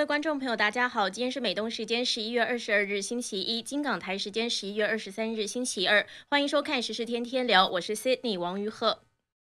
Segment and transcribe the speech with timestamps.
[0.00, 9.02] 位观众朋友，大家好，今天是美东时间十一月二十二日星期一，金港台时间十一月二十三日星期二，欢迎收看《时事天天聊》，我是 Sydney 王于鹤。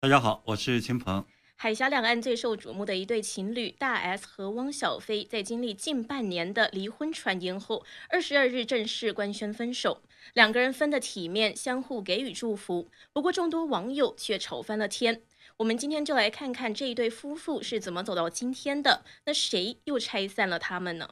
[0.01, 1.25] 大家好，我是秦鹏。
[1.55, 10.01] 海峡两岸最受瞩目的一对情侣大 S 和汪小菲，在经历近半年的离婚传言后，二十二日正式官宣分手。
[10.33, 12.89] 两个人分得体面，相互给予祝福。
[13.13, 15.21] 不过众多网友却吵翻了天。
[15.57, 19.05] 我们今天就来看看这一对夫妇是怎么走到今天的。
[19.25, 21.09] 那谁又拆散了他们呢？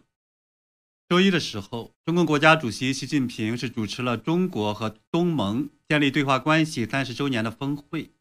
[1.08, 8.12] 周一的时候，中共国家主席习近平是主持了中国和东盟建立对话关系三十周年的峰会。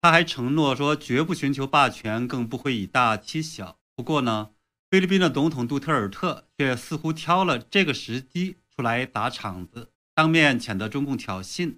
[0.00, 3.78] 他还承诺说，绝不寻求霸权，更不会以大欺小。
[3.96, 4.50] 不过呢，
[4.90, 11.76] 菲律宾的总统杜特尔特却似乎挑了这个时机出来打场子，当面谴责中共挑衅。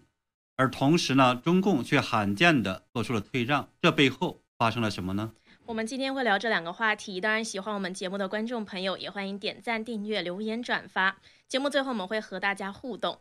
[0.60, 3.66] 而同时呢，中共却罕见的做出了退让。
[3.80, 5.32] 这背后发生了什么呢？
[5.64, 7.18] 我们今天会聊这两个话题。
[7.18, 11.16] 当然，喜欢我们节目的观众朋友也欢迎点赞、订阅、留言、转发。
[11.48, 13.20] 节目最后我们会和大家互动。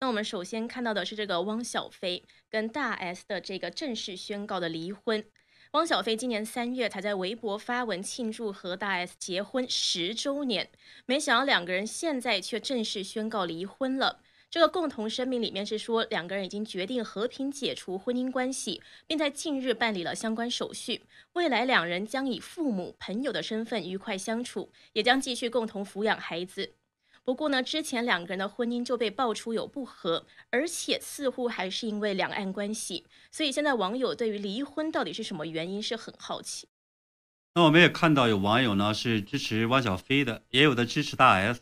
[0.00, 5.24] 那我们首先看到的是这个汪小菲跟大 S 的这个正式宣告的离婚。
[5.70, 10.68] 汪小菲今年三月才在微博发文庆祝和大 S 结婚十周年，
[11.06, 14.20] 没想到两个人现在却正式宣告离婚了。
[14.50, 21.04] 这个共同声明里面是说，两个人已经决定和平解除婚姻关系，并在近日办理了相关手续。
[21.34, 26.74] 未来两人将以父母、朋友的身份愉快相处，也将继续共同抚养孩子。
[27.22, 36.66] 不过呢，之前两个人的婚姻就被爆出有不和，而且似乎还是因为两岸关系，所以现在网友对于离婚到底是什么原因是很好奇。
[37.54, 41.60] 那我们也看到有网友呢是支持汪小菲的，也有的支持大 S。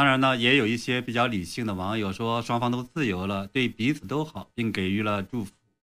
[0.00, 5.52] 当然呢，也有一些比较理性的网友说双方都自由了，对彼此都好，并给予了祝福。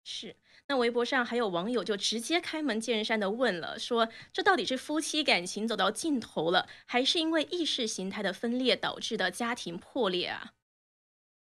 [0.05, 0.34] 是。
[0.69, 10.53] 那微博上还有网友就直接开门见山的问了，说这到底是夫妻感情走到尽头了，还是因为意识形态的分裂导致的家庭破裂啊？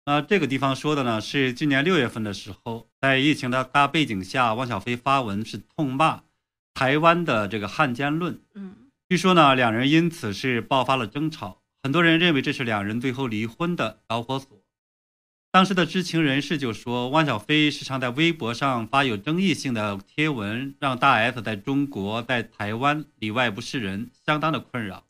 [0.06, 6.22] 那这个地方说的呢，是今年六月份的时候，在疫情的大背景下，汪小菲发文是痛骂
[6.75, 8.40] 台湾的这个汉奸论。
[8.53, 14.59] 嗯，据说呢，两人因此是爆发了争吵，很多人认为这是两人最后离婚的导火索。
[15.51, 25.06] 当时的知情人士就说，汪小菲时常在微博上发有争议性的贴文，让大 S 在中国、在台湾里外不是人，相当的困扰。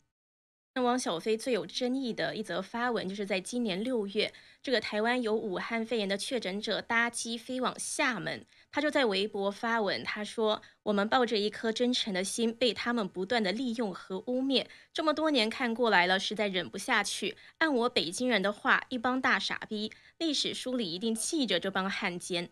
[0.74, 8.44] 那汪小菲最有争议的一则发文，就是在今年六月，这个台湾有武汉肺炎的确诊者搭机飞往厦门。
[8.76, 17.38] 他就在微博发文，他说：“我们抱着一颗真诚的心，被他们不断的利用和污蔑，这么多年看过来了，实在忍不下去。
[17.56, 22.50] 按我北京人的话，一帮大傻逼，历史书里一定记着这帮汉奸。”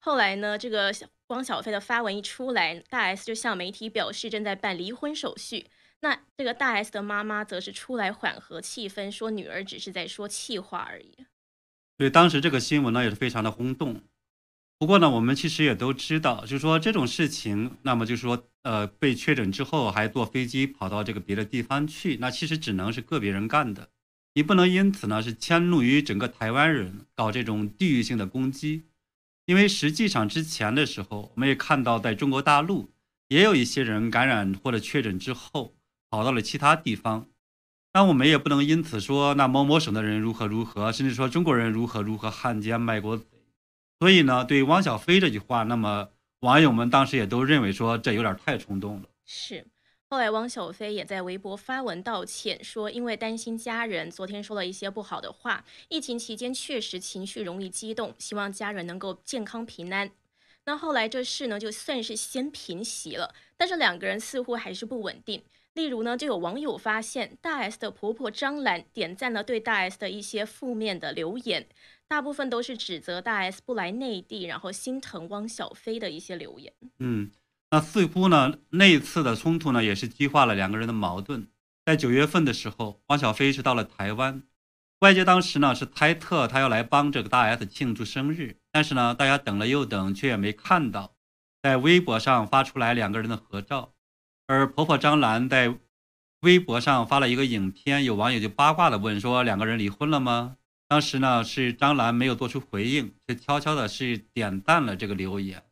[0.00, 0.90] 后来呢，这个
[1.26, 5.66] 汪小菲的发文一出来，大 S 就向媒体表示正在办离婚手续。
[6.00, 11.26] 那这个大 S 的妈妈则是出来缓和气氛，说女儿只是在说气话而已。
[11.98, 14.00] 对，当时这个新闻呢也是非常的轰动。
[14.80, 23.88] 不过呢，我们其实也都知道，就是说这种事情，那么就是说，呃，被确诊之后还坐飞机跑到这个别的地方去，那其实只能是个别人干的，
[24.34, 28.84] 你不能因此呢是迁怒于整个台湾人，搞这种地域性的攻击，
[29.46, 32.92] 因为实际上之前的时候，我们也看到在中国大陆
[33.26, 35.74] 也有一些人感染或者确诊之后
[36.08, 37.26] 跑到了其他地方，
[37.94, 43.20] 那我们也不能因此说那某某省的人如何如何，甚至说中国人如何如何汉奸卖国。
[44.00, 46.10] 所以呢，对汪小菲这句话，那么
[46.40, 49.08] 网友们当时也都认为说这有点太冲动了。
[49.24, 49.66] 是，
[50.08, 55.64] 后来汪小菲也在微博发文道歉，说因为担心家人，昨天说了一些不好的话。
[55.88, 60.10] 疫情期间确实情绪容易激动，希望家人能够健康平安。
[60.64, 65.42] 那后来这事呢，就算是先平息了，但是两个人似乎还是不稳定。
[65.74, 71.66] 例如呢，就有网友发现大 S 的婆婆张兰点赞了对大 S 的一些负面的留言。
[72.08, 76.72] 大部分都是指责大 S 不来内地，然后心疼汪小菲的一些留言。
[76.98, 77.30] 嗯，
[77.70, 81.48] 那似乎呢，那次的冲突呢，也是激化了两个人的矛盾。
[81.84, 84.42] 在九月份的时候，汪小菲是到了台湾，
[85.00, 91.14] 外界当时呢是猜测他要来帮这个大 S 庆祝生日，但是呢，大家等了又等，却也没看到
[91.62, 93.92] 在微博上发出来两个人的合照。
[94.46, 95.74] 而婆婆张兰在
[96.40, 100.56] 微博上发了一个影片，有网友就八卦的问说：“两个人离婚了吗？”
[100.88, 105.62] 当时呢，是张兰没有做出回应，却悄悄的是点赞了这个留言，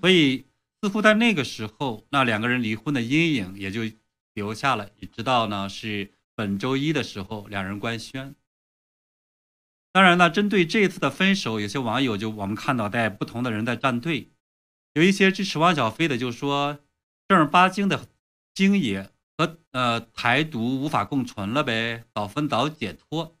[0.00, 0.46] 所以
[0.82, 3.82] 似乎在那个时候，那两个人离婚的阴影也就
[4.34, 4.90] 留下了。
[5.12, 8.34] 直到呢是本周一的时候，两人官宣。
[9.92, 14.32] 当然呢，针对这次的分手，有些网友就我们看到在不同的人在站队，
[14.94, 16.80] 有一些支持汪小菲的就说，
[17.28, 18.08] 正儿八经的
[18.52, 23.36] 京爷和呃台独无法共存了呗，早分早解脱。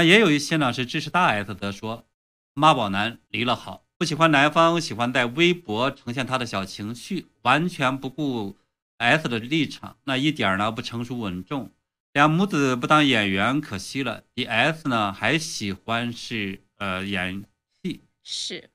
[0.00, 2.06] 那也有一些呢是支持大 S 的，说
[2.54, 8.56] 妈宝男离了好，不喜欢男方，喜欢在微博呈现他的小情绪，完全不顾
[8.96, 11.70] S 的立场，那一点呢不成熟稳重。
[12.14, 17.44] 两母子不当演员可惜了以 S 呢还喜欢是呃演
[17.82, 18.70] 戏是。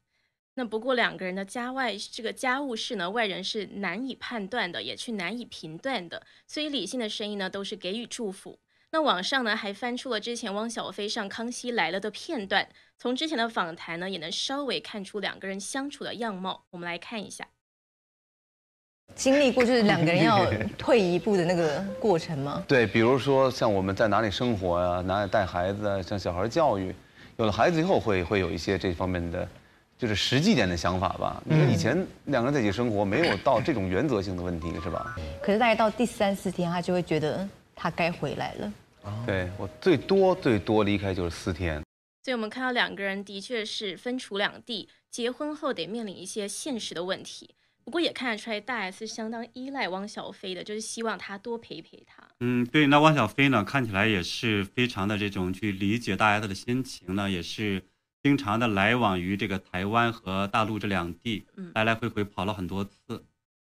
[0.54, 8.60] 那不过两个人的家外这个家务事呢，外人是难以判断的，也去难以评断的，所以理性的声音呢都是给予祝福。
[8.96, 12.66] 那网上呢还翻出了之前汪小菲上《康熙来了》的片段，
[12.98, 16.64] 从之前的访谈呢也能稍微看出两个人相处的样貌。
[16.72, 17.46] 我们来看一下，
[19.14, 20.50] 经历过就是两个人要
[20.80, 22.64] 退一步的那个过程吗？
[22.66, 26.96] 对，比如说像我们在哪里生活呀，哪里带孩子啊，像小孩教育，
[27.36, 29.46] 有了孩子以后会会有一些这方面的。
[29.98, 31.42] 就是实际点的想法吧。
[31.46, 35.18] 你说以前两个人在一起生活，没有到这种原则性的问题，是吧？
[35.42, 37.46] 可是大概到第三四天，他就会觉得
[37.76, 38.74] 他该回来了。
[39.26, 41.82] 对我最多最多离开就是四天。
[42.24, 47.56] 所以我们看到两个人的确是分处两地，结婚后得面临一些现实的问题。
[47.84, 52.24] 不过也看得出来，大 S 相当依赖汪小菲的，就是希望他多陪陪他。
[52.40, 52.88] 嗯，对。
[52.88, 57.84] 那汪小菲呢，看起来也是非常的这种去理解大 S 的心情呢，也是。
[58.24, 63.24] 经常的来往于这个台湾和大陆这两地，来来回回跑了很多次。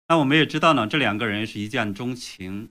[0.08, 2.70] 那我们也知道呢，这两个人是一见钟情。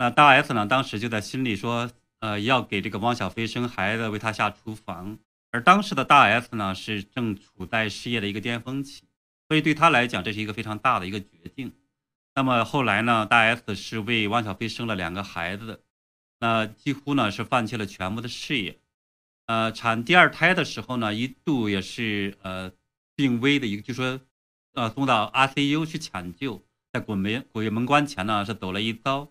[0.00, 5.18] 那大 S 呢，当时就在心里说，呃，要给这个汪小菲生孩子，为他下厨房。
[5.50, 9.02] 而当时的大 S 呢，是正处在事业的一个巅峰期，
[9.46, 11.70] 所以对他来讲，这是一个非常大的一个决定。
[12.34, 15.82] 那么后来呢，大 S 是为汪小菲生了两个孩子，
[16.38, 18.78] 那几乎呢是放弃了全部的事业。
[19.48, 22.72] 呃，产第二胎的时候呢，一度也是呃
[23.14, 24.18] 病危的一个，就说
[24.72, 29.28] 呃送到 ICU 去抢救，在鬼门鬼门关前呢是走了一遭，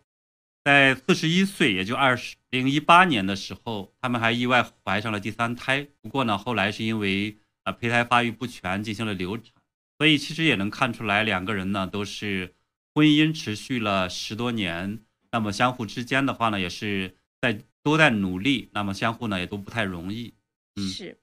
[0.70, 5.88] 在四十一岁，也就二十零一八年的时候，他们还意外怀上了第三胎。
[6.00, 9.52] 不过呢，后来是因为呃胚胎发育不全进行了流产，
[9.98, 12.54] 所以其实也能看出来，两个人呢都是
[12.94, 15.00] 婚姻持续了十多年，
[15.32, 17.60] 那么相互之间的话呢，也是在。
[17.82, 20.34] 都在努力，那么相互呢也都不太容易。
[20.76, 21.18] 是，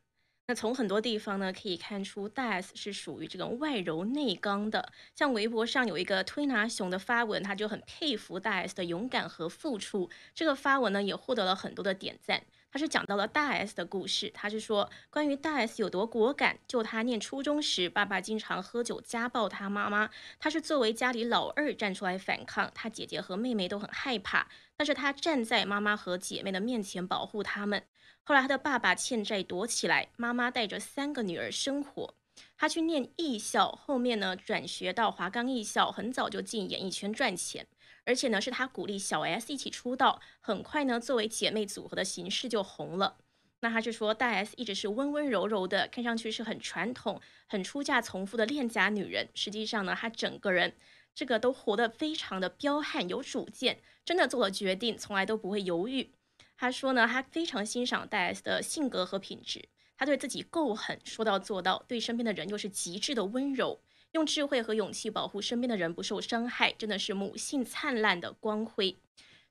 [0.49, 4.93] 那从很多地方呢可以看出，大 S 是属于这种外柔内刚的。
[5.17, 10.09] 像微博上有一个推拿熊的发文，他就很佩服大 S 的勇敢和付出。
[10.37, 12.45] 这个发文呢也获得了很多的点赞。
[12.71, 16.61] 他是讲到了大 S 的故事，他是说关于大 S 有多果敢。
[16.69, 24.47] 就他念初中时，爸爸经常喝酒家暴他妈妈，他是作为家里老二站出来反抗，他姐姐和妹妹都很害怕，
[24.77, 27.83] 但是他站在妈妈和姐妹的面前保护他们。
[28.29, 32.13] 后来他的爸爸欠债躲起来，妈妈带着三个女儿生活，
[32.59, 37.69] 他去念艺校，后面呢转学到华冈艺校，很早就进演艺圈赚钱。
[38.05, 43.19] 而且呢，是他鼓励小 S 一起出道，很快呢，作为姐妹组合的形式就红了。
[43.61, 49.29] 那他就说，大 S 一直是温温柔柔的，看上去是很传统、很出嫁从夫的恋家女人。
[49.35, 50.75] 实际上呢，她整个人
[51.15, 56.11] 这个都活得非常的彪悍、有主见，真的做了决定从来都不会犹豫。
[56.57, 63.81] 他说呢，他非常欣赏大 S 的性格和品质，他对自己够狠，说到做到，对身边的人又是极致的温柔。
[64.13, 68.97] 用智慧和勇气保护身边的人不受伤害，真的是母性灿烂的光辉。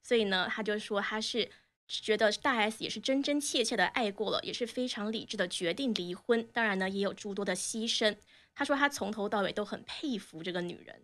[0.01, 1.51] 所以呢，他就说他是
[1.87, 6.47] 觉得大 S 也是真真切切的爱过了，也是非常理智的决定离婚。
[6.51, 8.15] 当然呢，也有诸多的牺牲。
[8.55, 11.03] 他说他从头到尾都很佩服这个女人。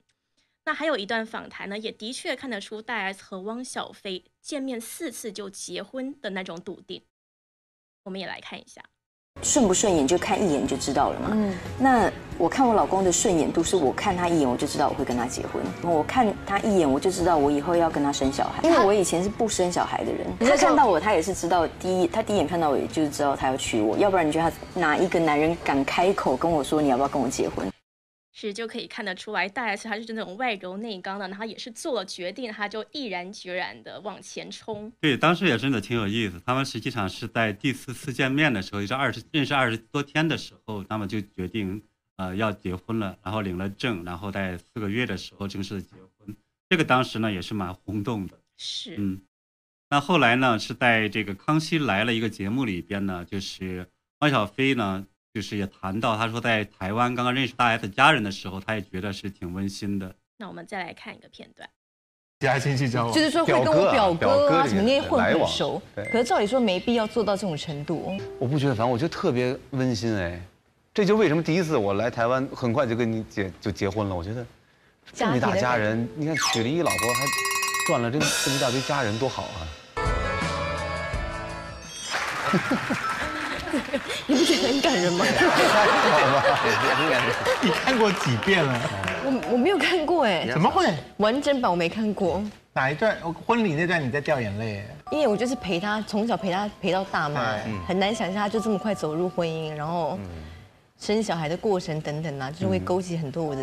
[0.63, 7.01] 那还有一段访谈呢，也的确看得出大 S 和汪小菲见面四次就结婚的那种笃定。
[8.03, 8.81] 我们也来看一下。
[9.41, 11.29] 顺不顺眼就看一眼就知道了嘛。
[11.31, 20.27] 嗯，那我看我老公的顺眼度是我看他一眼我就知道我会跟他结婚，我看他一眼我就知道我以后要跟他生小孩，因为我以前是不生小孩的人。
[20.39, 27.65] 他看到我，他也是知道第一，他第一眼看到我也就是知道他要娶我，要不然你觉得他哪一个男人敢开口跟我说你要不要跟我结婚？
[28.33, 34.91] 是就可以看得出来，大 S 她是那种外柔内刚的，然后也是做了决定，她就毅然决然的往前冲。
[35.01, 36.41] 对，当时也真的挺有意思。
[36.45, 41.81] 他们实际上是在第四次见面的时候，也是二十认识二十多天的时候，那么就决定
[42.15, 46.35] 呃要结婚了，然后领了证，然后在四个月的时候正式的结婚。
[46.69, 48.39] 这个当时呢也是蛮轰动的。
[48.57, 49.21] 是，嗯。
[49.89, 53.85] 那后来呢是在这个《康熙来了》一个节目里边呢，就是
[54.19, 55.05] 汪小菲呢。
[55.33, 60.13] 就是也谈到，他说在台湾刚刚认识大 S 家人的时候，他也觉得是挺温馨的。
[60.37, 61.69] 那我们再来看一个片段，
[62.39, 65.81] 家亲戚交往，就是说会跟我表哥啊什么那些混很熟。
[65.95, 68.17] 可是照理说没必要做到这种程度。
[68.39, 70.41] 我不觉得，烦我觉得特别温馨哎。
[70.93, 74.13] 这就为什么第一次我来台湾，很快就跟你结就结婚了。
[74.13, 74.45] 我觉得
[75.13, 77.25] 这么一大家人，你看娶了一老婆还
[77.87, 79.63] 赚了这这么一大堆家人，多好啊！
[84.27, 85.25] 你不觉得很感人吗？
[87.61, 88.79] 你看过几遍了？
[89.25, 90.47] 我我没有看过哎。
[90.51, 90.85] 怎么会？
[91.17, 92.41] 完整版我没看过。
[92.73, 93.15] 哪一段？
[93.45, 94.83] 婚礼那段你在掉眼泪？
[95.11, 97.55] 因为我就是陪他从小陪他陪到大嘛，
[97.87, 100.17] 很难想象他就这么快走入婚姻，然后
[100.99, 103.61] 生小孩的过程等等啊，就是会勾起很多我的。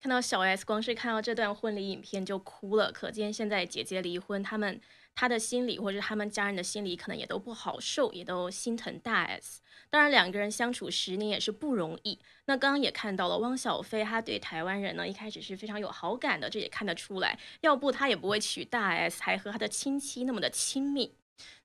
[0.00, 4.80] 看到小 S 光是看到这段婚礼影片就哭了，可见现在姐姐离婚，他们。
[5.20, 9.60] 他的心里，或者他们家人的心里，可能也都不好受，也都心疼大 S。
[9.90, 12.16] 当然，两个人相处十年也是不容易。
[12.44, 17.36] 那刚刚也看到了，汪小菲他对台湾人呢，一开始是非常有好感的，这也看得出来。
[17.62, 21.12] 要不他也不会娶大 S，还和他的亲戚那么的亲密。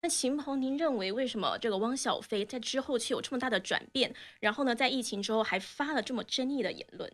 [0.02, 4.16] 那秦鹏，您认为为什么这个汪小菲在之后却有这么大的转变？
[4.40, 7.14] 然后呢，在疫情之后还发了这么争议的言论？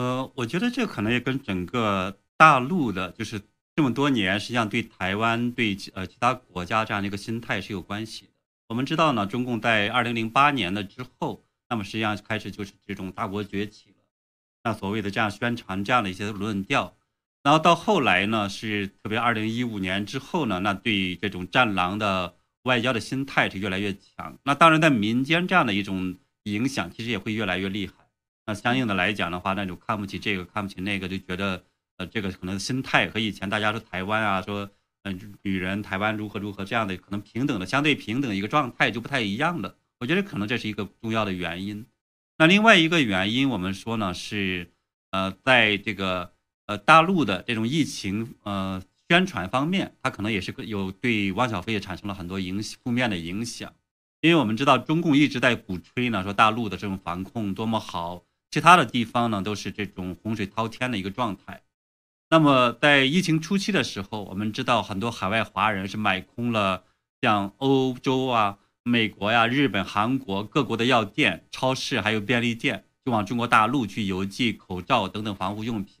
[0.00, 3.42] 呃，我觉得这可能也跟整个大陆的，就是。
[3.76, 8.32] 这么多年，实际上对台湾、对呃其他国家这样的一个心态是有关系的。
[8.68, 13.96] 我们知道呢，中共在二零零八年的之后，那么实际上开始就是这种大国崛起了，
[14.64, 16.94] 那所谓的这样宣传这样的一些论调。
[17.42, 24.36] 然后到后来呢，是特别二零一五年之后呢，那对这种战狼的外交的心态是越来越强。
[24.42, 27.94] 那当然在民间这样的一种影响，其实也会越来越厉害。
[28.50, 31.62] 那相应的来讲的话，那种看不起这个，看不起那个，就觉得。
[32.00, 34.70] 呃，这个可能心态和以前大家说台湾啊，说
[35.02, 39.76] 嗯女人台湾如何如何这样的可能平等的相对平等一个状态就不太一样了。
[39.98, 41.84] 我觉得可能这是一个重要的原因。
[42.38, 44.72] 那另外一个原因，我们说呢是
[45.10, 46.32] 呃，在这个
[46.64, 53.70] 呃大陆的这种疫情呃宣传方面，它可能也是有对汪小菲也产生了很多影负面的影响。
[54.22, 61.62] 因为我们知道中共一直在鼓吹呢，说大陆的这种防控多么好，其他的地方呢都是这种洪水滔天的一个状态。
[62.30, 66.84] 那么在疫情初期的时候，我们知道很多海外华人是买空了
[67.20, 75.96] 像欧洲啊、美国呀、日本、韩国各国的药店、超市还有便利店，就往中国大陆去邮寄口罩等等防护用品。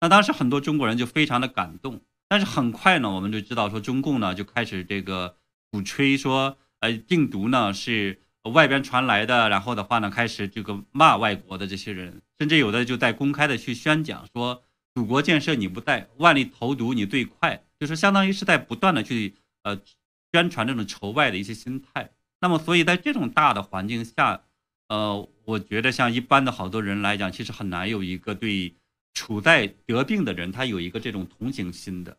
[0.00, 5.36] 那当时很多中国人就非常的感动，但是很快呢，我们就知道说中共呢就开始这个
[5.70, 14.62] 鼓吹说，呃，病毒呢是外边传来的，然后的话呢开始这个骂外国的这些人，甚至有的就在公开的去宣讲说。
[14.92, 19.80] 祖国建设你不带，万里投毒你最快，就是相当于是在不断的去呃
[20.32, 22.10] 宣传这种仇外的一些心态。
[22.40, 24.42] 那么，所以在这种大的环境下，
[24.88, 28.74] 呃，我觉得像一般的好多人来讲，其实很难有一个对
[29.14, 32.18] 处在得病的人他有一个这种同情心的。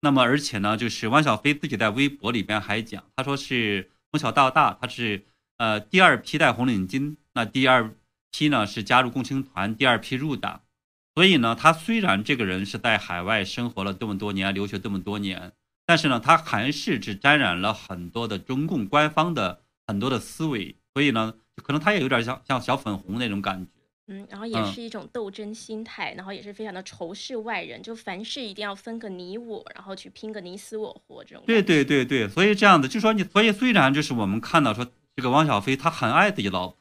[0.00, 5.24] 那么，而且呢，就是汪小菲自己在微博里边还讲，他说是从小到大他是
[5.58, 7.94] 呃第二批戴红领巾，那第二
[8.30, 10.62] 批呢是加入共青团，第二批入党。
[11.14, 15.52] 所以呢，他虽然这个人是在海外生活了这么多年，留学这么多年，
[15.86, 20.74] 但是呢，他还是只沾染了很多的中共官方的很多的思维。
[20.92, 23.70] 所以呢，可能他也有点像像小粉红那种感觉。
[24.06, 31.42] 嗯，然后也是一种斗争心态，然后也是非常的仇视外人，就凡事一定要分个你我，然后去拼个你死我活这种。
[31.46, 36.76] 对对对对，所以这样子就说你，所以虽然就是我们看到说这个汪小菲他很爱自己老婆，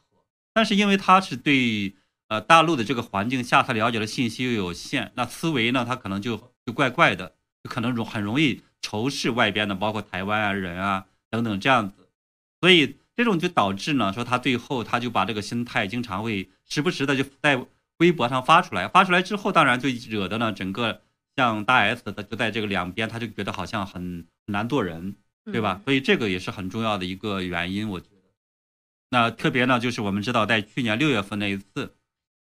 [0.53, 1.95] 但是因为他是对。
[2.29, 12.09] 呃，大陆的这个环境下，他了解的信息又有限，那思维呢，他可能就就怪怪的，就可能容很容易仇视外边的，包括台湾啊人啊等等这样子，
[12.59, 17.63] 所以这种就导致呢，说他最后他就把这个心态经常会时不时的就在
[17.97, 21.01] 微博上发出来，发出来之后，当然就惹得呢整个
[21.35, 25.17] 像大 S 的就在这个两边，他就觉得好像很难做人，
[25.51, 25.81] 对吧？
[25.83, 28.12] 所以这个也是很重要的一个原因，我觉得。
[29.13, 31.95] 那特别呢，就是我们知道在去年六月份那一次。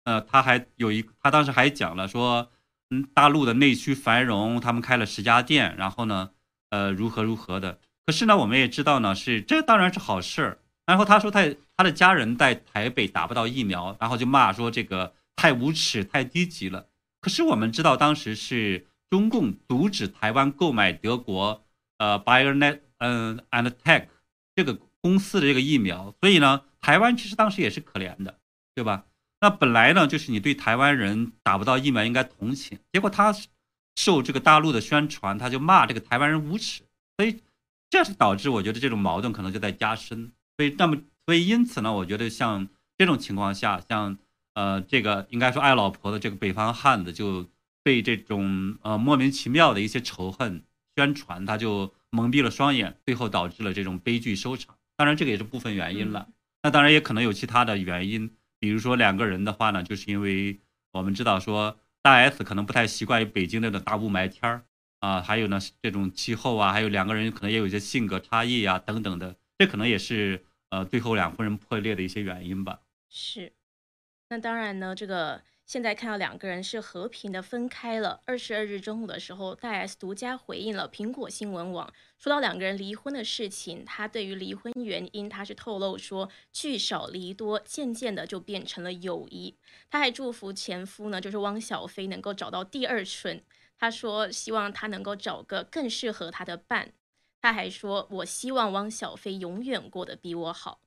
[0.05, 2.51] 呃，他还有一，他当时还讲了说，
[2.91, 6.33] 嗯，大陆的内需繁荣，他们开了十家店，然后呢，
[6.69, 7.79] 呃，如何如何的。
[8.05, 10.59] 可是呢，我们也知道呢，是这当然是好事儿。
[10.85, 11.49] 然后他说他
[11.79, 16.89] 他的家人在台北打不到疫苗，然后就骂说这个太无耻、太低级了。
[17.23, 21.65] 可是我们知道当时是中共阻止台湾购买德国
[21.97, 24.09] 呃 BioNet 嗯 and Tech
[24.55, 28.39] 这个公司的这个疫苗，所以呢，台湾其实当时也是可怜的，
[28.75, 29.07] 对吧？
[29.41, 33.35] 那本来呢，就是你对台湾人打不到疫苗应该同情，结果他
[33.97, 36.83] 受这个大陆的宣传，他就骂这个台湾人无耻，
[37.17, 37.41] 所以
[37.89, 40.33] 这是导致我觉得这种矛盾可能就在加深。
[40.57, 44.19] 所以那么，所以因此呢，我觉得像这种情况下，像
[44.53, 47.49] 呃这个应该说爱老婆的这个北方汉子就
[47.83, 50.63] 被这种呃莫名其妙的一些仇恨
[50.95, 54.77] 宣传，他就蒙蔽了双眼，最后导致了这种悲剧收场。
[55.01, 56.29] 当然这个也是部分原因了，
[56.63, 58.37] 那当然也可能有其他的原因。
[58.59, 60.61] 比如说两个人的话呢，就是因为
[60.93, 64.67] 我们知道说大 S 可能不太习惯于北京那种大雾霾天儿，
[64.99, 72.81] 啊，还有呢这种气候啊，还有两个人可能也有一些性格差异啊等等的，这可能也是呃最后两婚人破裂的一些原因吧。
[73.09, 73.55] 是，
[74.29, 75.41] 那当然呢，这个。
[75.71, 78.21] 现在看到两个人是和平的分开了。
[78.25, 83.85] 二十二日中午的时候，大 S 独家回应了苹果新闻网，说到两个人离婚的事情。
[83.85, 89.55] 他对于离婚原因，他是透露说聚少离多，渐渐的就变成了友谊。
[89.89, 93.41] 他还祝福前夫呢，就是汪小菲能够找到第二春。
[93.79, 96.93] 他说希望他能够找个更适合他的伴。
[97.41, 100.81] 他还说，我希望汪小菲永远过得比我好。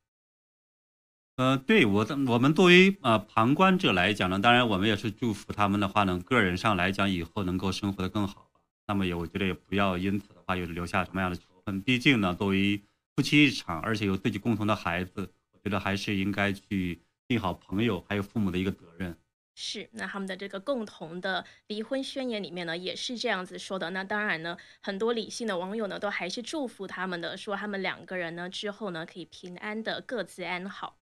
[1.36, 8.52] 呃，对我，我们作为呃旁观者来讲呢，当然我们也是祝福他们的话呢，个人上来讲以后能够生活的更好。
[8.86, 11.82] 那么也我觉得也不要因此的话又留下什么样的仇恨。
[11.82, 12.80] 毕竟呢，作为
[13.16, 19.18] 夫妻一场，而且有自己共同的孩子，我觉得还是应该去尽好朋友还有父母的一个责任。
[19.56, 23.90] 是，那他们的这个共同的离婚宣言里面呢，也是这样子说的。
[23.90, 30.98] 那当然呢，很多理性的网友呢，都还是祝福他们的，说他们两个人呢之后呢，可以平安的各自安好。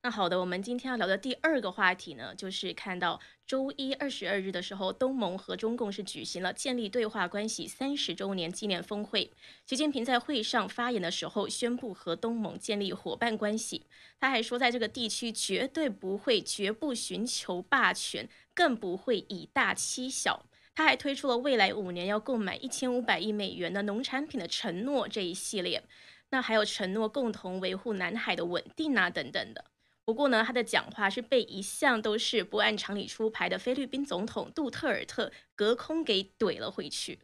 [0.00, 9.32] 那好的，我们今天要聊的第二个话题呢，就是看到周一二十二日的时候，东盟和中共是举行了建立对话关系三十周年纪念峰会。
[9.66, 13.86] 习近平在会上发言的时候，宣布和东盟建立伙伴关系。
[14.20, 20.46] 他还说，在这个地区绝对不会、绝不寻求霸权，更不会以大欺小。
[20.76, 25.82] 他还推出了未来五年要购买一千五百亿美元的农产品的承诺这一系列。
[26.30, 29.64] 那还有承诺共同维护南海的稳定啊，等等的。
[30.08, 37.18] 不过呢，他的讲话是被一向都是不按常理出牌的菲律宾总统杜特尔特隔空给怼了回去。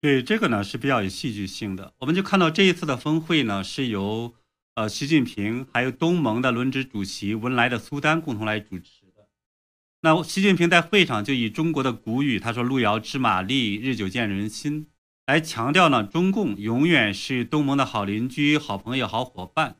[0.00, 1.94] 对这个呢是比较有戏剧性的。
[1.98, 4.34] 我们就看到这一次的峰会呢是由
[4.74, 9.28] 呃习近平还有东盟的轮值主席文莱的苏丹共同来主持的。
[10.00, 14.88] 那习近平在会上就以中国的古语他说“路遥知马力，日久见人心”
[15.24, 19.76] 来强调呢，中共永远是东盟的好邻居、好朋友、好伙伴。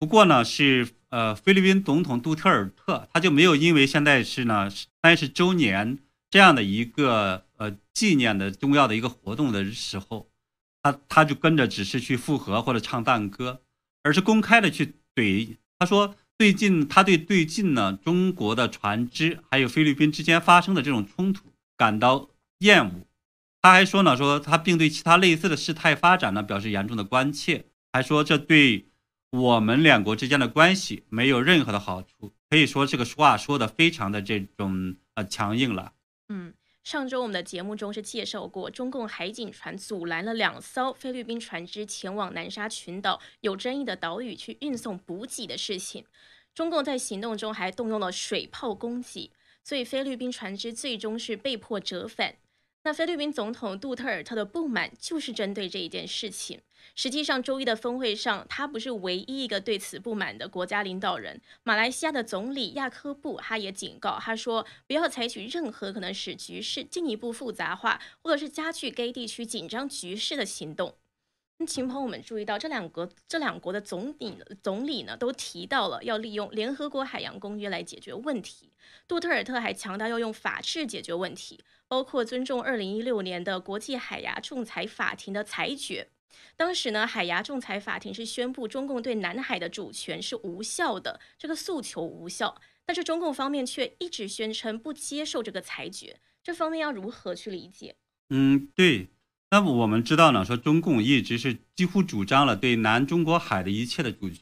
[0.00, 0.95] 不过呢是。
[1.08, 4.68] 呃，菲律宾总统杜特尔特他就没有因为现在是呢
[5.02, 10.28] 三十周年这样的一个呃纪念的重要的一个活动的时候，
[10.82, 13.62] 他他就跟着只是去附和或者唱赞歌，
[14.02, 15.56] 而是公开的去怼。
[15.78, 23.06] 他说最近他对最近呢中国的船只还有菲律宾之间发生的这种冲突感到厌恶。
[23.62, 28.86] 他还说呢说他并对其他类似的事态发展呢表示严重的关切，还说这对。
[29.30, 35.92] 我们两国之间的关系没有任何的好处，可以说这个话说的非常的这种呃强硬了。
[36.28, 46.04] 嗯，上周我们的节目中是介绍过，中共海警船阻拦了两艘菲律宾船只前往南沙群岛有争议的岛屿去运送补给的事情。
[46.54, 52.36] 中共在行动中还动用了水炮攻击，所以菲律宾船只最终是被迫折返。
[52.84, 56.60] 那菲律宾总统杜特尔特的不满就是针对这一件事情。
[56.96, 61.40] 实际上，周一的峰会上，他不是唯一一个对此不满的国家领导人。
[61.62, 70.96] 马来西亚的总理亚科布他也警告，他说不要采取任何可能使局势进一步复杂化，或者是加剧该地区紧张局势的行动。
[71.58, 78.72] 那请朋友们注意到，这两国这两国的总理总理呢，都提到了要利用联合国海洋公约来解决问题。
[79.06, 81.60] 杜特尔特还强调要用法治解决问题。
[81.88, 86.08] 包括尊重二零一六年的国际海牙仲裁法庭的裁决，
[86.56, 97.96] 当时呢，海牙仲裁法庭是宣布中共对南海的主权是无效的，这个诉求无效，但是中共方面却一直宣称不接受这个裁决，这方面要如何去理解？
[98.30, 99.08] 嗯，对，
[99.50, 104.40] 那么我们知道呢，说中共一直是几乎主张了对南中国海的一切的主权，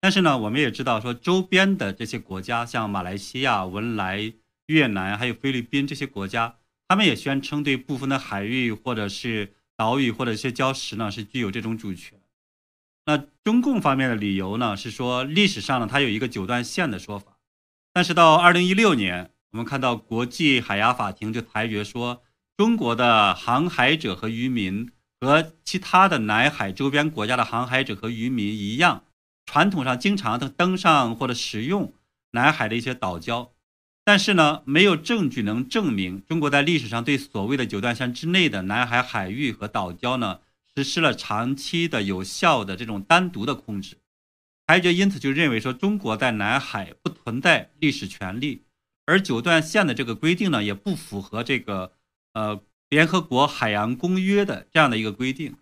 [0.00, 4.32] 但是呢，我们也知道说周边的这些国家，像马来西亚、文莱、
[4.66, 6.56] 越南还有菲律宾这些国家。
[6.88, 12.20] 他们也宣称对部分的海域或者是岛屿或者一些礁石呢是具有这种主权。
[13.06, 17.38] 那中共方面的理由呢是说历史上呢它有一个九段线的说法，
[17.94, 22.22] 但是到二零一六年，我们看到国际海牙法庭就裁决说，
[22.58, 29.04] 中国的航海者和渔民和其他的南海周边国家的航海者和渔民一样，
[29.46, 31.94] 传统上经常登登上或者使用
[32.32, 33.48] 南海的一些岛礁。
[34.10, 40.40] 但是呢，没有证据能证明中国在历史上对所谓的九段线之内的南海海域和岛礁呢
[40.74, 43.98] 实施了长期的有效的这种单独的控制。
[44.66, 48.64] 裁决因此就认为说，中国在南海不存在历史权利，
[49.06, 51.92] 而九段线的这个规定呢，也不符合这个
[52.32, 55.54] 呃联合国海洋公约的这样的一个规定。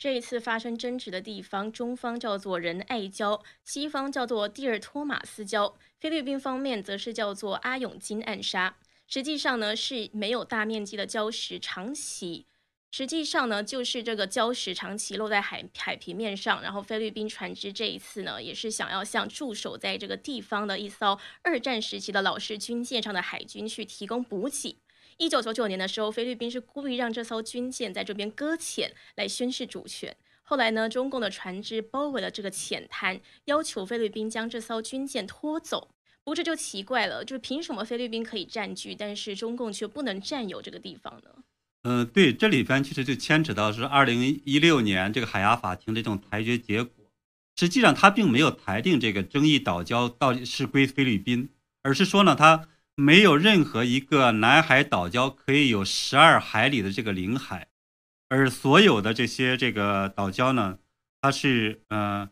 [0.00, 8.78] 这一次发生争执的地方，中方叫做仁爱礁，西方叫做蒂尔托马斯礁，菲律宾方面则是叫做阿永金暗沙。
[9.06, 12.46] 实际上呢是没有大面积的礁石长期。
[12.90, 24.78] 实际上呢，就是这个礁石长期落在海海平面上，然后菲律宾船只这一次呢，也是想要向驻守在这个地方的一艘二战时期的老式军舰上的海军去提供补给。
[25.20, 30.16] 一九九九年的时候，菲律宾是故意让这艘军舰在这边搁浅来宣示主权。
[30.42, 35.90] 后来呢，中共的船只包围了这个浅滩，要求菲律宾将这艘军舰拖走。
[36.24, 41.30] 不过这就奇怪了，就是凭什么菲律宾可以占据，但是中共却不能占有这个地方呢？
[41.82, 47.04] 嗯，对，这里边其实就牵扯到是二零一六年这个海牙法庭这种裁决结果。
[47.56, 51.50] 实际上，他并没有裁定这个争议岛礁到底是归菲律宾，
[51.82, 57.68] 而是说呢，他没有任何一个南海岛礁可以有十二海里的这个领海，
[58.28, 60.78] 而所有的这些这个岛礁呢，
[61.22, 62.28] 它是嗯，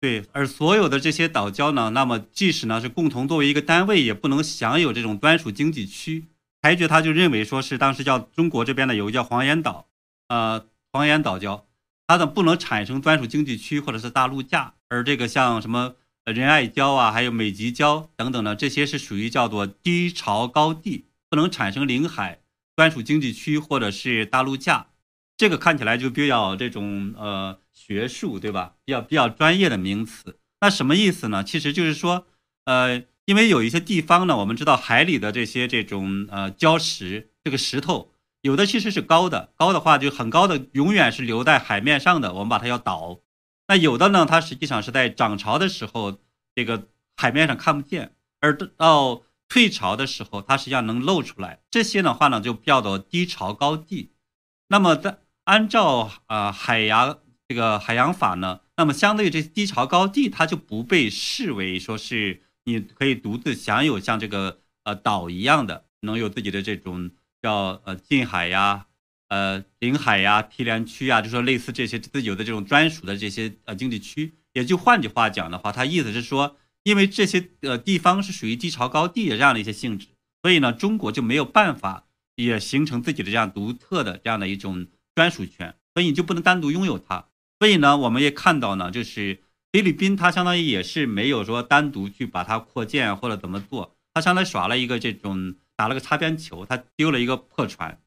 [0.00, 6.28] 对，而所有的这些岛礁呢，那么即使呢是共同作为一个单位，也不能享有这种专属经济区。
[6.62, 9.88] 裁决他就认为说是当时叫中国这边的有个叫黄岩岛，
[10.28, 11.64] 呃，黄岩岛礁，
[12.06, 15.94] 它呢不能产生专属经济区或者是大陆架，而这个像什么
[16.32, 22.40] 仁爱礁啊，还有美吉礁等等的这些是属于叫做低潮高地，不能产生领海
[22.76, 24.88] 专属经济区或者是大陆架，
[25.36, 28.74] 这个看起来就比较这种呃学术对吧？
[28.84, 31.42] 比较比较专业的名词，那什么意思呢？
[31.44, 32.26] 其实就是说，
[32.64, 33.04] 呃。
[33.28, 38.10] 因为有一些地方呢，我们知道海里的这些这种呃礁石，这个石头
[38.40, 43.20] 有的其实是高的，高的话就很高的，永远是留在海面上的，我们把它要倒。
[43.68, 46.18] 那有的呢，它实际上是在涨潮的时候，
[46.56, 51.60] 这个海面上看不见，而到退潮的时候，它实际上能露出来。
[51.70, 54.10] 这些的话呢，就叫做低潮高地。
[54.68, 62.42] 那么在按照呃海洋这个海洋法呢，那么相对于这些低潮高地，它就不被视为说是。
[62.64, 68.84] 你可以独自享有像这个呃岛一样的，能有自己的这种叫呃近海呀、
[69.28, 74.34] 呃领海呀、毗连区啊，就说类似这些自有的这种专属的这些呃经济区。
[74.54, 80.08] 也就换句话讲的话，它意思是说，因为这些呃地方是属于低潮高地的这样的一些性质，
[80.42, 87.26] 所以呢，中国就没有办法也形成自己的这样独特的这样的一种专属权，所以你就不能单独拥有它。
[87.58, 89.42] 所以呢，我们也看到呢，就是。
[89.70, 98.00] 菲律宾它相当于也是没有说单独去把它扩建或者怎么做，它相当于耍了一个这种打了个擦边球，它丢了一个破船，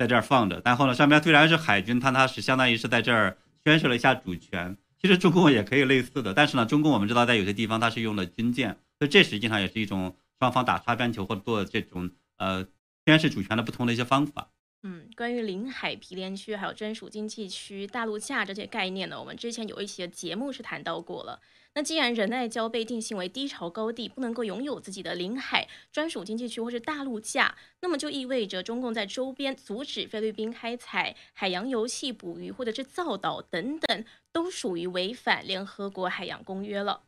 [0.00, 0.62] 在这儿放着。
[0.64, 4.78] 然后呢，上面虽然是海军，但它是相当于是在这儿宣示了一下主权。
[4.98, 12.66] 其实中共也可以类似的，但是呢，中共我们知道在有些地方它是用了军舰，所以这实际上也是一种双方打擦边球或者做这种呃
[13.04, 14.48] 宣示主权的不同的一些方法。
[14.82, 21.38] 嗯，关于领海毗连区还有专属经济区、大陆架这些概念呢，我们之前有一些节目是谈到过了。
[21.74, 37.02] 那既然仁爱礁被定性为低潮高地，不能够拥有自己的领海专属经济区或是大陆架，那么就意味着中共在周边阻止菲律宾开采海洋油气、捕鱼或者是造岛等等，都属于违反联合国海洋公约了。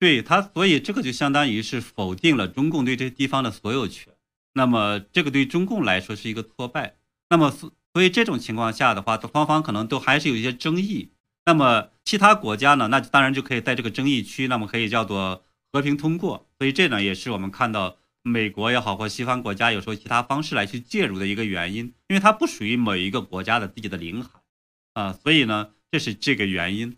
[0.00, 4.12] 对他，所以这个就相当于是否定了中共对这地方的所有权。
[4.54, 6.96] 那么这个对中共来说是一个挫败。
[7.30, 11.10] 那么所所以这种情况下的话，双方可能都还是有一些争议。
[11.46, 16.48] 那么其他国家呢，那当然就可以在这个争议区，那么可以叫做和平通过。
[16.58, 24.30] 所以这呢也是我们看到美国也好或西方国家有时候其他方式来去介入的一个原因，因为它不属于某一个国家的自己的领海
[24.94, 26.96] 啊，所以呢这是这个原因。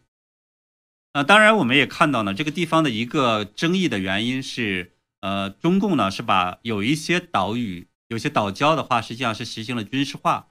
[1.12, 4.92] 啊，当然我们也看到呢，这个地方的一个争议的原因是。
[5.22, 10.48] 呃，中共呢是把有一些岛屿、有些岛礁的话，实际上是实行了军事化。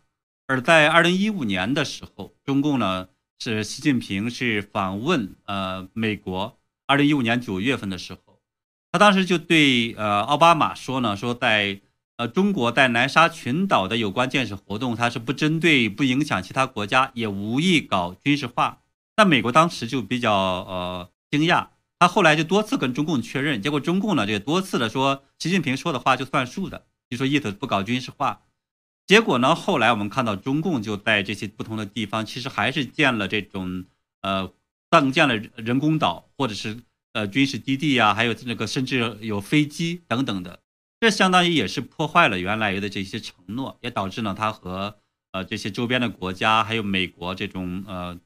[0.47, 3.07] 而在二零一五年的时候，中共呢
[3.39, 6.57] 是习近平是访问呃美国。
[6.87, 8.39] 二零一五年九月份的时候，
[8.91, 11.81] 他当时就对呃奥巴马说呢，说在
[12.17, 18.81] 呃中国在南沙群岛的有关建设活动，它是不针对、不影响其他国家，也无意搞军事化。
[19.17, 21.67] 那美国当时就比较呃惊讶。
[21.97, 28.41] 他后来就多次跟中共确认，结果中共呢就多次的说习近平说的话就算数的，就说意思不搞军事化。
[29.07, 33.85] 结果呢，后来我们看到中共就在这些不同的地方，其实还是建了这种
[34.21, 34.51] 呃，
[34.89, 36.77] 当建了人工岛或者是
[37.13, 40.59] 呃军事基地啊，还有那个甚至有飞机等等的，
[40.99, 44.97] 这相当于也是破坏了原来的这些承诺，也导致呢他和
[45.33, 48.19] 呃这些周边的国家还有美国这种呃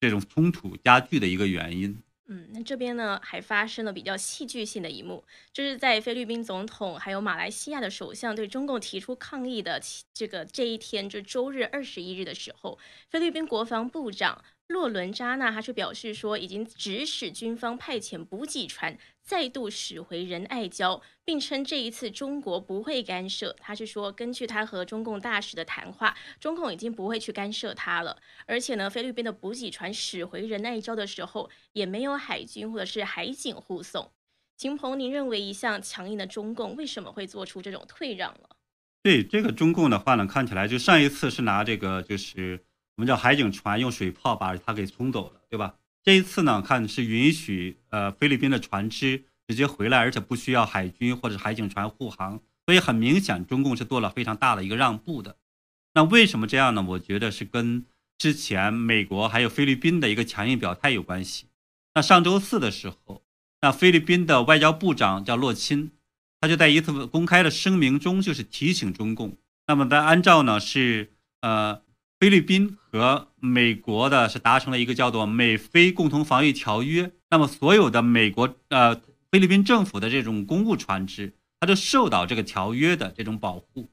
[0.00, 1.96] 这种冲突加剧的一个原因。
[2.32, 9.82] 嗯，那这边呢还发生了比较戏剧性的一幕，就是在菲律宾总统还有马来西亚的首相对中共提出抗议的
[10.14, 18.96] 这个这一天，就周日二十一日的时候，菲律宾国防部长洛伦扎纳他是表示说，已经指使军方派遣补给船
[19.30, 23.54] 再度使回仁爱礁，并称这一次中国不会干涉。
[23.60, 28.16] 他是说，根据他和中共大使的谈话，中共已经不会去干涉他了。
[28.44, 34.10] 而且呢，菲律宾的补给船驶回仁爱礁的时候，也没有海军或者是海警护送。
[34.56, 38.56] 秦鹏，您认为一向强硬的中共为什么会做出这种退让了？
[39.04, 42.64] 对这个中共的话呢，看起来就上一次是拿这个就是
[42.96, 45.76] 我们叫海警船用水炮把它给冲走了，对吧？
[46.02, 55.36] 这一次呢，看是允许呃菲律宾的船只直接回来，而且不需要海军或者海警船护航，所以很明显，中共是做了非常大的一个让步的。
[55.92, 56.82] 那为什么这样呢？
[56.82, 57.84] 我觉得是跟
[58.16, 61.46] 之前美国还有菲律宾的一个强硬表态有关系。
[61.94, 63.22] 那上周四的时候，
[63.60, 65.90] 那菲律宾的外交部长叫洛钦，
[66.40, 69.36] 他就在一次公开的声明中，就是提醒中共，
[69.66, 71.82] 那么在按照呢是呃。
[72.20, 78.94] 菲律宾和美国的是达成了一个叫做美菲共同防御条约，那么所有的美国呃
[79.32, 83.88] 菲律宾政府的这种公务船只，它都受到这个条约的这种保护。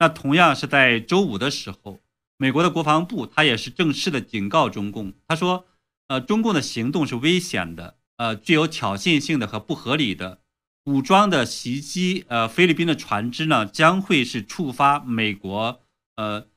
[0.00, 2.00] 那同样是在周五的时候，
[2.36, 5.64] 美国的国防部它也是正式的警告中共，他说，
[6.08, 10.40] 呃，中共的行动是危险的，呃，具有挑衅性的和不合理的
[10.86, 15.80] 武装的袭击，呃，菲律宾的船只呢将会是触发美国，
[16.16, 16.48] 呃。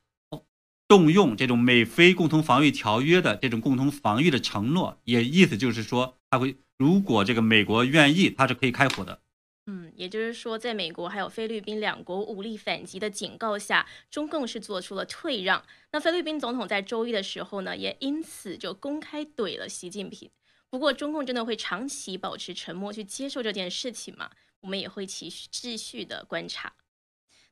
[0.88, 9.20] 动用这种美菲共同防御条约的这种共同防御的承诺，也意思就是说，他会如果这个美国愿意，他是可以开火的。
[9.68, 15.64] 嗯，也就是说，在美国还有菲律宾两国武力反击的警告下，中共是做出了退让。
[15.90, 20.30] 那菲律宾总统在周一的时候呢，也因此就公开怼了习近平。
[20.70, 24.30] 不过，中共真的会长期保持沉默去接受这件事情吗？
[24.60, 26.72] 我们也会继续继续的观察。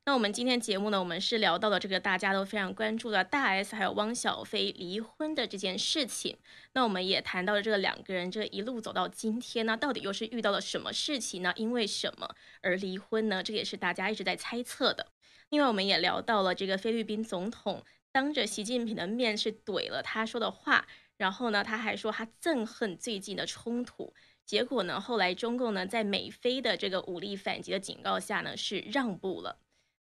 [0.06, 6.36] 那我们今天节目呢，我们是聊到了这个大家都非常关注的大 S 还有汪小菲离婚的这件事情。
[6.74, 11.54] 那我们也谈到了这个两个人这一路走到今天呢，到底又是遇到了什么事情呢？
[11.56, 12.28] 因为什么
[12.60, 13.42] 而离婚呢？
[13.42, 15.06] 这也是大家一直在猜测的。
[15.48, 20.86] 另外，我们也聊到了这个菲律宾总统当着习近平的面是怼了他说的话，
[21.16, 24.12] 然后呢，他还说他憎恨最近的冲突。
[24.44, 29.60] 结果呢，后来中共呢在美菲的这个武力反击的警告下呢，是让步了。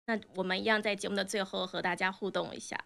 [0.09, 2.83] 那我们一样在节目的最后和大家互动一下。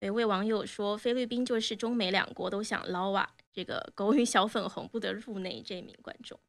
[0.00, 6.40] 有一位网友说：“菲律宾就是中美两国都想捞啊，这个狗与小粉红不得入内。”这名观众，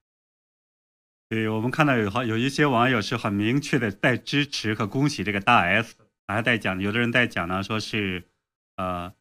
[1.29, 8.27] 对我们看到有好有一些网友是很明确的在支持和恭喜这个大 S，还在讲，有的人在讲呢，说是
[8.77, 9.13] 呃。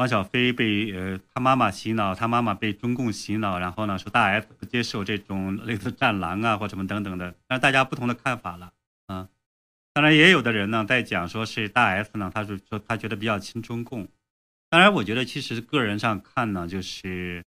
[0.00, 8.72] 汪小菲被呃他妈妈洗脑，他妈妈被中共洗脑，然后呢说大 S 不接受这种类似战狼啊或什么等等的，但是大家不同的看法了
[9.08, 9.28] 啊。
[9.92, 14.08] 当然也有的人呢在讲说是大 S 呢，他是说他觉得比较亲中共。
[14.70, 17.44] 当然我觉得其实个人上看呢，就是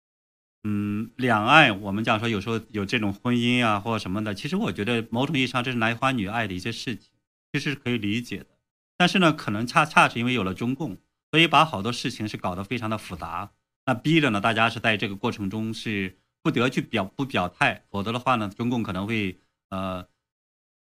[0.64, 7.10] 嗯两岸我们讲说有时候有这种婚姻啊或什么的，其实我觉得某种意义上这是男欢女爱的一些事情，
[7.52, 8.46] 其实是可以理解的。
[8.96, 10.96] 但是呢，可能恰恰是因为有了中共。
[11.34, 13.50] 所以把好多事情是搞得非常的复杂，
[13.88, 19.40] 那逼着呢大家是在这个过程中是不得去表不表态，否则的话呢，中共可能会
[19.72, 20.08] 呃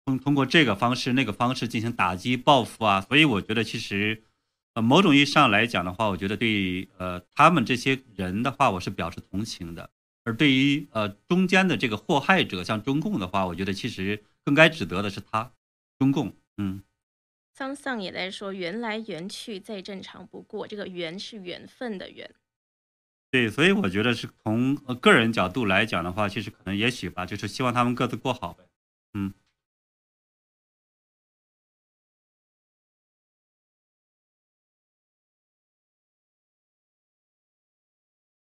[0.05, 3.01] 通通过这个方式那个方式进行打击报复啊。
[3.01, 4.23] 所以我觉得其实
[4.75, 9.89] 呃某种意义上来讲的话，我觉得对呃他们这些人的话，我是表示同情的。
[10.23, 15.51] 而对于呃中间的这个祸害者，像中共的话，我觉得其实更该指责的是他，
[15.97, 16.81] 中共，嗯。
[17.59, 22.33] 桑桑也在说，缘来缘去再正常不过，这个缘是缘分的缘。
[23.29, 28.63] 对，所以我觉得是从个人角度来讲的话，其实可能也许吧，就是希望他们各自过好呗。
[29.13, 29.33] 嗯，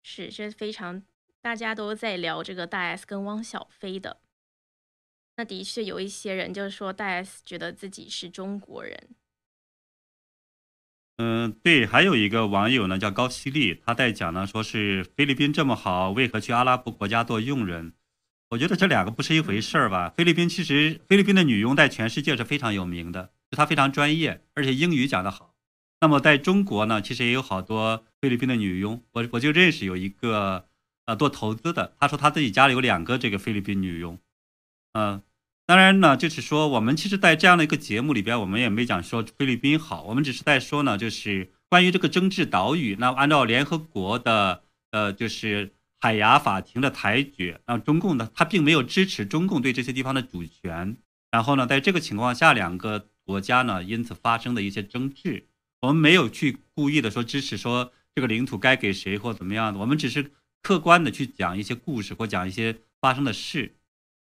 [0.03, 1.01] 是，这非常
[1.41, 4.21] 大家都在聊这个大 S 跟汪小菲的。
[5.39, 9.15] 那的确有一些人就是说，大 S 觉得自己是中国人。
[11.15, 17.93] 嗯，对，还有一个网友呢，叫高希丽，他在讲呢，说是菲律宾这么好，为何去阿拉伯国家做佣人？
[18.49, 20.13] 我觉得这两个不是一回事儿吧。
[20.17, 25.55] 菲律宾其实，菲律宾的女佣在全世界是非常有名的，就她非常专业，而且英语讲得好。
[26.01, 30.67] 那么在中国呢，其实也有好多菲律宾的女佣，我我就认识有一个
[31.05, 34.19] 呃做投资的，他说他自己家里有两个这个菲律宾女佣，
[34.91, 35.23] 嗯。
[35.69, 42.95] 当然呢，就是说，我们其实，在这样的一个节目里边，我们也没讲说菲律宾好，我们只是在说呢，就是关于这个争执岛屿。
[42.95, 50.97] 那按照联合国的呃，就是海牙法庭的裁决，那中共呢，他并没有支持中共对这些地方的主权。
[51.29, 55.45] 然后呢，在这个情况下，两个国家呢，因此发生的一些争执，
[55.81, 60.31] 我们没有去故意的说支持说这个领土该给谁或怎么样的，我们只是
[60.63, 63.75] 客观的去讲一些故事或讲一些发生的事。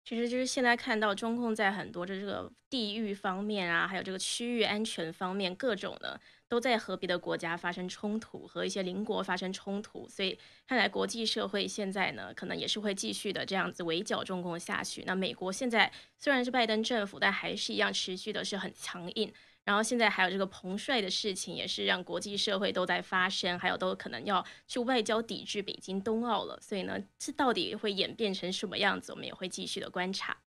[0.08, 6.18] 其实就是现在看到中共在很多的这个地域方面啊，还有这个区域安全方面，各种的
[6.48, 10.08] 都在和别的国家发生冲突，和一些邻国发生冲突。
[10.08, 15.04] 所以看来国际社会现在呢，可能也是会继续的这样子围剿中共下去。
[15.06, 19.30] 那美国现在虽然是拜登政府，但还是一样持续的是很强硬。
[19.68, 26.58] 然后现在还有这个彭帅的事情，也是让国际社会都在发生，还有都可能要去外交抵制北京冬奥了。
[26.62, 30.38] 所以呢，这到底会演变成什么样子，我们也会继续的观察。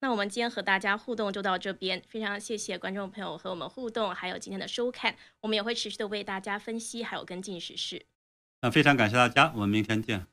[0.00, 8.04] 那我们今天和大家互动就到这边，非常谢谢观众朋友和我们互动，还有今天的收看，我们也会持续的为大家分析，还有跟进时事。
[8.60, 10.26] 那非常感谢大家，我们明天见。